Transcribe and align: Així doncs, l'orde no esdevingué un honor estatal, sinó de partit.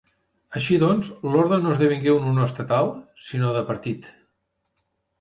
Així 0.59 0.79
doncs, 0.83 1.11
l'orde 1.35 1.59
no 1.67 1.75
esdevingué 1.75 2.15
un 2.17 2.27
honor 2.33 2.49
estatal, 2.51 2.93
sinó 3.29 3.55
de 3.59 3.67
partit. 3.73 4.13